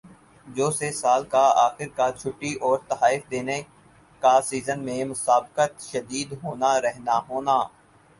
[0.45, 3.57] جو سے سال کا آخر کا چھٹی اور تحائف دینا
[4.21, 7.57] کا سیزن میں مسابقت شدید ہونا رہنا ہونا